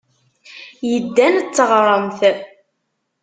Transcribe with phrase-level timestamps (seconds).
[0.89, 2.21] Yeddan d teɣremt.